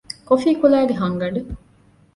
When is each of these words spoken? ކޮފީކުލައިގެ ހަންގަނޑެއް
ކޮފީކުލައިގެ 0.27 0.95
ހަންގަނޑެއް 1.01 1.49